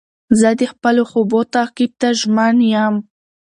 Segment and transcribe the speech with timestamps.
[0.39, 2.95] زه د خپلو خوبو تعقیب ته ژمن یم.